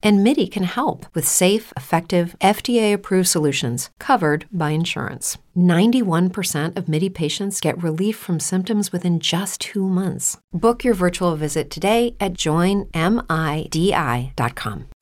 [0.00, 5.38] And MIDI can help with safe, effective, FDA approved solutions covered by insurance.
[5.58, 10.38] 91% of MIDI patients get relief from symptoms within just two months.
[10.52, 12.88] Book your virtual visit today at joinmidi.com.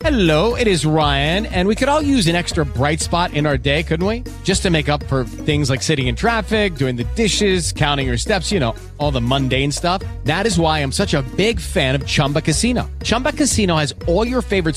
[0.01, 3.59] Hello, it is Ryan, and we could all use an extra bright spot in our
[3.59, 4.25] day, couldn't we?
[4.45, 8.17] Just to make up for things like sitting in traffic, doing the dishes, counting your
[8.17, 10.03] steps, you know, all the mundane stuff.
[10.25, 12.89] That is why I'm such a big fan of Chumba Casino.
[13.03, 14.77] Chumba Casino has all your favorite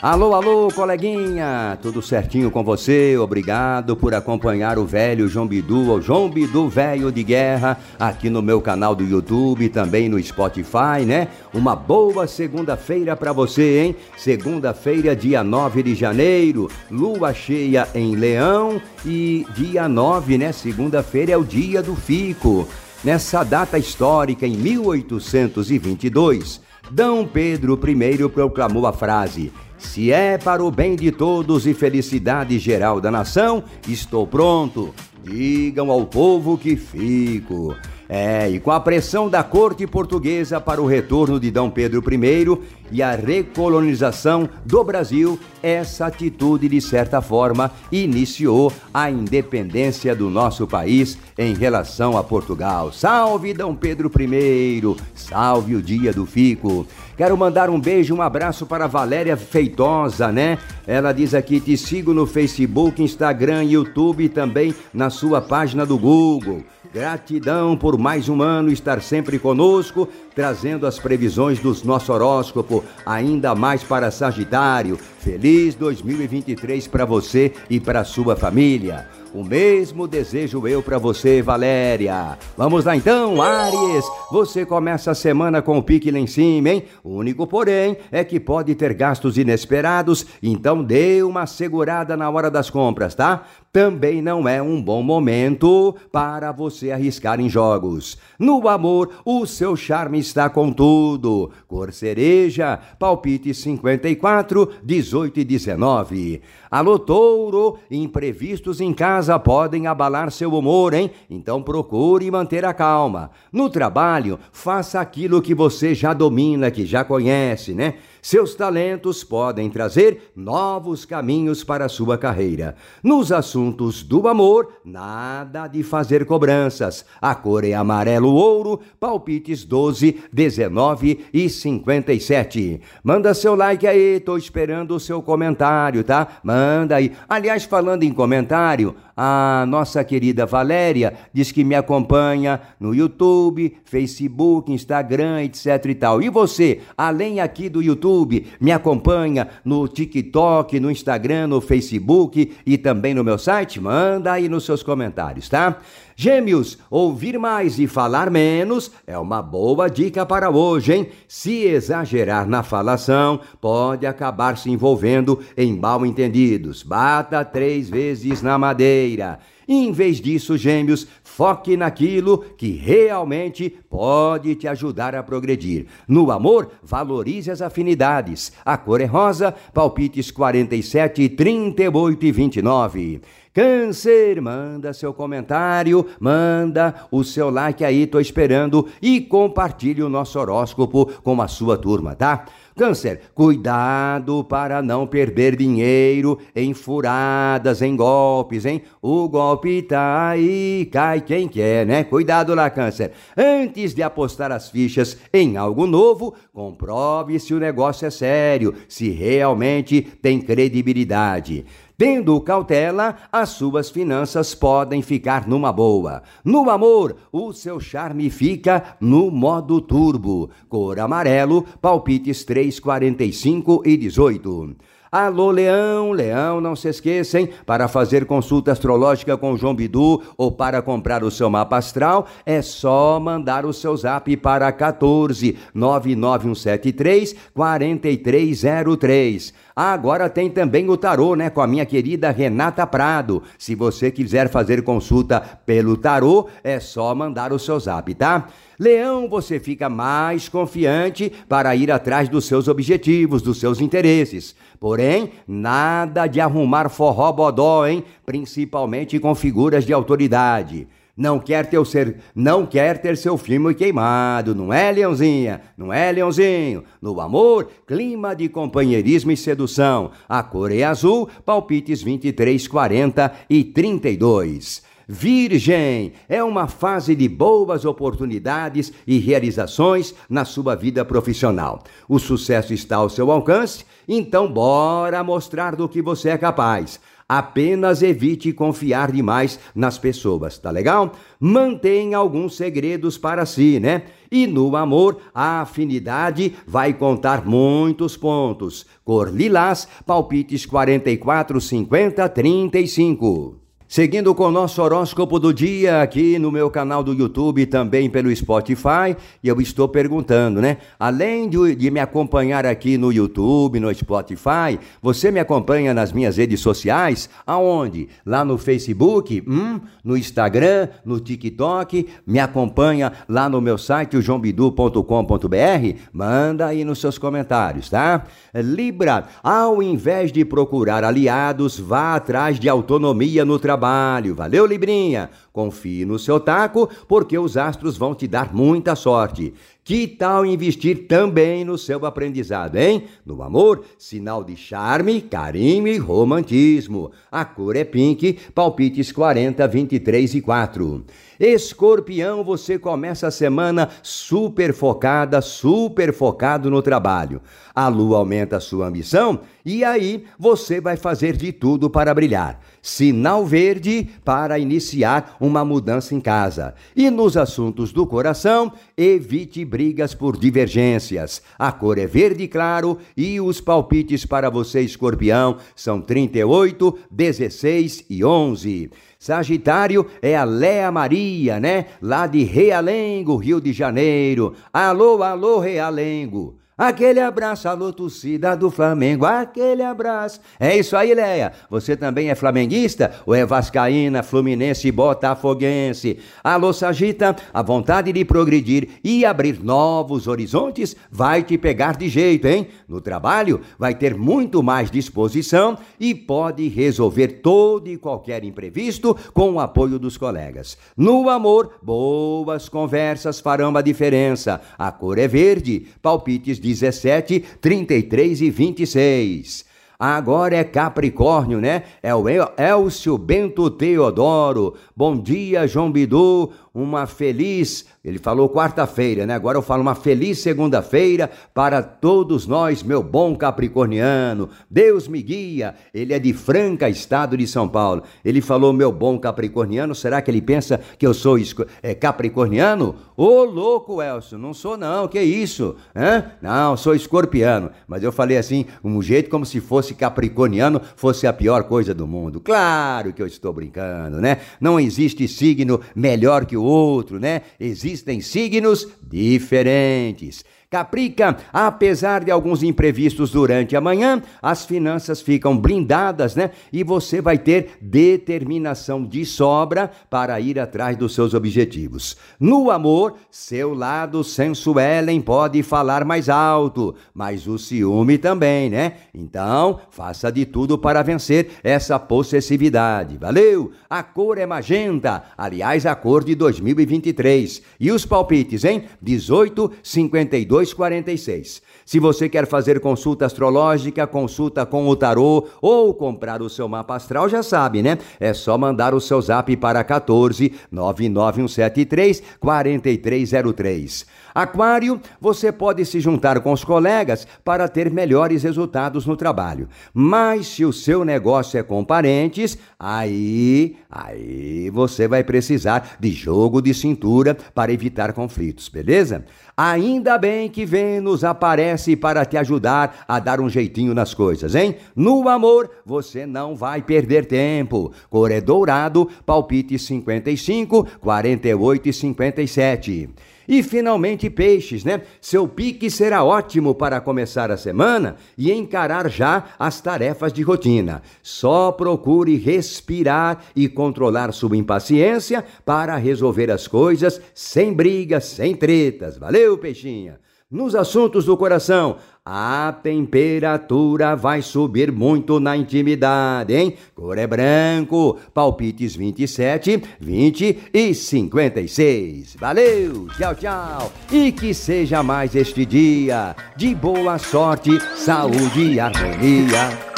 [0.00, 1.76] Alô, alô, coleguinha!
[1.82, 3.18] Tudo certinho com você?
[3.18, 8.40] Obrigado por acompanhar o velho João Bidu, o João Bidu Velho de Guerra, aqui no
[8.40, 11.26] meu canal do YouTube também no Spotify, né?
[11.52, 13.96] Uma boa segunda-feira para você, hein?
[14.16, 20.52] Segunda-feira, dia 9 de janeiro, lua cheia em Leão e dia 9, né?
[20.52, 22.68] Segunda-feira é o dia do fico.
[23.02, 27.02] Nessa data histórica, em 1822, D.
[27.32, 33.00] Pedro I proclamou a frase: Se é para o bem de todos e felicidade geral
[33.00, 34.94] da nação, estou pronto.
[35.22, 37.74] Digam ao povo que fico.
[38.08, 41.60] É, e com a pressão da corte portuguesa para o retorno de D.
[41.74, 42.58] Pedro I
[42.90, 50.66] e a recolonização do Brasil, essa atitude, de certa forma, iniciou a independência do nosso
[50.66, 52.92] país em relação a Portugal.
[52.92, 53.62] Salve D.
[53.78, 54.82] Pedro I!
[55.14, 56.86] Salve o dia do Fico!
[57.18, 60.56] Quero mandar um beijo, um abraço para Valéria Feitosa, né?
[60.86, 65.98] Ela diz aqui: te sigo no Facebook, Instagram, YouTube e também na sua página do
[65.98, 66.62] Google.
[66.92, 73.54] Gratidão por mais um ano estar sempre conosco, trazendo as previsões do nosso horóscopo, ainda
[73.54, 74.98] mais para Sagitário.
[75.18, 79.08] Feliz 2023 para você e para sua família.
[79.34, 82.38] O mesmo desejo eu para você, Valéria.
[82.56, 84.04] Vamos lá então, Aries.
[84.32, 86.84] Você começa a semana com o pique lá em cima, hein?
[87.04, 92.50] O único, porém, é que pode ter gastos inesperados, então dê uma segurada na hora
[92.50, 93.44] das compras, tá?
[93.70, 98.16] Também não é um bom momento para você arriscar em jogos.
[98.38, 101.50] No amor, o seu charme está com tudo.
[101.66, 106.40] Cor cereja, palpite 54, 18 e 19.
[106.70, 111.10] Alô, touro, imprevistos em casa podem abalar seu humor, hein?
[111.30, 113.30] Então procure manter a calma.
[113.52, 117.94] No trabalho, faça aquilo que você já domina, que já conhece, né?
[118.20, 122.76] Seus talentos podem trazer novos caminhos para a sua carreira.
[123.02, 127.04] Nos assuntos do amor, nada de fazer cobranças.
[127.20, 132.80] A cor é amarelo ouro, palpites 12, 19 e 57.
[133.02, 136.26] Manda seu like aí, tô esperando o seu comentário, tá?
[136.42, 137.12] Manda aí.
[137.28, 144.72] Aliás, falando em comentário, a nossa querida Valéria diz que me acompanha no YouTube, Facebook,
[144.72, 146.22] Instagram, etc e tal.
[146.22, 152.78] E você, além aqui do YouTube, me acompanha no TikTok, no Instagram, no Facebook e
[152.78, 153.80] também no meu site?
[153.80, 155.78] Manda aí nos seus comentários, tá?
[156.20, 161.08] Gêmeos, ouvir mais e falar menos é uma boa dica para hoje, hein?
[161.28, 166.82] Se exagerar na falação, pode acabar se envolvendo em mal entendidos.
[166.82, 169.38] Bata três vezes na madeira.
[169.68, 175.86] Em vez disso, gêmeos, foque naquilo que realmente pode te ajudar a progredir.
[176.08, 178.50] No amor, valorize as afinidades.
[178.64, 183.20] A cor é rosa, palpites 47, 38 e 29.
[183.58, 190.38] Câncer, manda seu comentário, manda o seu like aí, tô esperando e compartilhe o nosso
[190.38, 192.44] horóscopo com a sua turma, tá?
[192.78, 198.82] Câncer, cuidado para não perder dinheiro em furadas, em golpes, hein?
[199.02, 202.04] O golpe tá aí, cai quem quer, né?
[202.04, 203.10] Cuidado lá, Câncer.
[203.36, 209.10] Antes de apostar as fichas em algo novo, comprove se o negócio é sério, se
[209.10, 211.66] realmente tem credibilidade.
[211.98, 216.22] Tendo cautela, as suas finanças podem ficar numa boa.
[216.44, 220.48] No amor, o seu charme fica no modo turbo.
[220.68, 224.76] Cor amarelo, palpites 3, 45 e 18.
[225.10, 230.82] Alô, Leão, Leão, não se esqueçam, para fazer consulta astrológica com João Bidu ou para
[230.82, 239.54] comprar o seu mapa astral, é só mandar o seu zap para 14 99173 4303.
[239.80, 243.44] Agora tem também o tarô, né, com a minha querida Renata Prado.
[243.56, 248.48] Se você quiser fazer consulta pelo tarô, é só mandar o seu zap, tá?
[248.76, 254.56] Leão, você fica mais confiante para ir atrás dos seus objetivos, dos seus interesses.
[254.80, 258.02] Porém, nada de arrumar forró bodó, hein?
[258.26, 260.88] Principalmente com figuras de autoridade.
[261.18, 265.60] Não quer ter, o ser, não quer ter seu filme queimado, não é, Leãozinha?
[265.76, 266.84] Não é, Leãozinho?
[267.02, 270.12] No amor, clima de companheirismo e sedução.
[270.28, 274.86] A cor é azul, palpites 23, 40 e 32.
[275.08, 281.82] Virgem é uma fase de boas oportunidades e realizações na sua vida profissional.
[282.08, 287.00] O sucesso está ao seu alcance, então bora mostrar do que você é capaz.
[287.28, 291.12] Apenas evite confiar demais nas pessoas, tá legal?
[291.38, 294.04] Mantenha alguns segredos para si, né?
[294.30, 298.86] E no amor, a afinidade vai contar muitos pontos.
[299.04, 303.67] Cor lilás, palpites 44, 50, 35.
[303.90, 308.10] Seguindo com o nosso horóscopo do dia aqui no meu canal do YouTube e também
[308.10, 310.76] pelo Spotify, e eu estou perguntando, né?
[311.00, 316.36] Além de, de, me acompanhar aqui no YouTube, no Spotify, você me acompanha nas minhas
[316.36, 317.30] redes sociais?
[317.46, 318.10] Aonde?
[318.26, 324.22] Lá no Facebook, hum, no Instagram, no TikTok, me acompanha lá no meu site, o
[324.22, 325.98] joãobidu.com.br?
[326.12, 328.26] Manda aí nos seus comentários, tá?
[328.54, 334.34] Libra, ao invés de procurar aliados, vá atrás de autonomia no trabalho trabalho.
[334.34, 335.30] Valeu, Librinha?
[335.52, 339.54] Confie no seu taco, porque os astros vão te dar muita sorte.
[339.84, 343.04] Que tal investir também no seu aprendizado, hein?
[343.24, 347.10] No amor, sinal de charme, carinho e romantismo.
[347.32, 351.04] A cor é pink, palpites 40, 23 e 4.
[351.40, 357.40] Escorpião, você começa a semana super focada, super focado no trabalho.
[357.74, 362.60] A lua aumenta a sua ambição e aí você vai fazer de tudo para brilhar.
[362.88, 366.74] Sinal verde para iniciar uma mudança em casa.
[366.96, 371.42] E nos assuntos do coração, evite brigas por divergências.
[371.58, 378.24] A cor é verde claro e os palpites para você, escorpião, são 38, 16 e
[378.24, 378.90] 11.
[379.18, 381.88] Sagitário é a Léa Maria, né?
[382.00, 384.54] Lá de Realengo, Rio de Janeiro.
[384.72, 386.56] Alô, alô, Realengo.
[386.78, 390.40] Aquele abraço, alô, torcida do Flamengo, aquele abraço.
[390.60, 391.52] É isso aí, Leia.
[391.68, 396.20] Você também é flamenguista ou é vascaína, fluminense botafoguense?
[396.42, 402.46] Alô, Sagita, a vontade de progredir e abrir novos horizontes vai te pegar de jeito,
[402.46, 402.68] hein?
[402.88, 409.50] No trabalho, vai ter muito mais disposição e pode resolver todo e qualquer imprevisto com
[409.50, 410.78] o apoio dos colegas.
[410.96, 414.60] No amor, boas conversas farão a diferença.
[414.78, 419.68] A cor é verde, palpites de 17, 33 e 26.
[420.00, 421.82] Agora é Capricórnio, né?
[422.00, 424.74] É o Elcio Bento Teodoro.
[424.96, 429.34] Bom dia, João Bidu uma feliz, ele falou quarta-feira, né?
[429.34, 434.48] Agora eu falo uma feliz segunda-feira para todos nós, meu bom capricorniano.
[434.70, 435.74] Deus me guia.
[435.92, 438.02] Ele é de Franca, estado de São Paulo.
[438.24, 439.94] Ele falou meu bom capricorniano.
[439.94, 441.38] Será que ele pensa que eu sou
[441.82, 442.94] é, capricorniano?
[443.16, 445.08] Ô louco, Elcio, não sou não.
[445.08, 445.76] Que isso?
[445.94, 446.32] Hã?
[446.40, 447.70] Não, sou escorpiano.
[447.86, 452.06] Mas eu falei assim, um jeito como se fosse capricorniano fosse a pior coisa do
[452.06, 452.40] mundo.
[452.40, 454.38] Claro que eu estou brincando, né?
[454.60, 457.42] Não existe signo melhor que o outro, né?
[457.58, 460.44] Existem signos diferentes.
[460.70, 466.50] Caprica, apesar de alguns imprevistos durante a manhã, as finanças ficam blindadas, né?
[466.70, 472.18] E você vai ter determinação de sobra para ir atrás dos seus objetivos.
[472.38, 478.92] No amor, seu lado sensuelen pode falar mais alto, mas o ciúme também, né?
[479.14, 483.16] Então, faça de tudo para vencer essa possessividade.
[483.16, 483.72] Valeu?
[483.88, 487.62] A cor é magenta, aliás, a cor de 2023.
[487.80, 488.84] E os palpites, hein?
[489.00, 491.62] 18, 52 246.
[491.84, 496.96] Se você quer fazer consulta astrológica, consulta com o tarô ou comprar o seu mapa
[496.96, 497.98] astral, já sabe, né?
[498.18, 504.06] É só mandar o seu zap para 14 99173 4303.
[504.34, 509.68] Aquário, você pode se juntar com os colegas para ter melhores resultados no trabalho.
[509.92, 516.60] Mas se o seu negócio é com parentes, aí, aí você vai precisar de jogo
[516.60, 519.24] de cintura para evitar conflitos, beleza?
[519.56, 524.76] Ainda bem que Vênus aparece para te ajudar a dar um jeitinho nas coisas, hein?
[524.94, 527.92] No amor, você não vai perder tempo.
[528.10, 533.10] Cor é dourado, palpite 55, 48 e 57.
[533.48, 535.00] E finalmente, peixes, né?
[535.22, 541.00] Seu pique será ótimo para começar a semana e encarar já as tarefas de rotina.
[541.22, 549.16] Só procure respirar e controlar sua impaciência para resolver as coisas sem brigas, sem tretas.
[549.16, 550.20] Valeu, peixinha!
[550.50, 556.74] Nos assuntos do coração, a temperatura vai subir muito na intimidade, hein?
[556.94, 562.36] Cor é branco, palpites 27, 20 e 56.
[562.40, 563.92] Valeu, tchau, tchau.
[564.10, 569.97] E que seja mais este dia de boa sorte, saúde e harmonia.